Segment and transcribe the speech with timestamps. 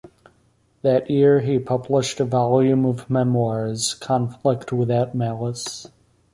[0.81, 5.91] That year he published a volume of memoirs, "Conflict Without Malice".